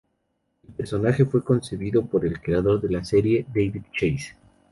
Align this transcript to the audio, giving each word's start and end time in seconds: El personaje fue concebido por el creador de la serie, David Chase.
El 0.67 0.73
personaje 0.73 1.25
fue 1.25 1.43
concebido 1.43 2.03
por 2.03 2.25
el 2.25 2.41
creador 2.41 2.81
de 2.81 2.89
la 2.89 3.03
serie, 3.03 3.45
David 3.53 3.83
Chase. 3.93 4.35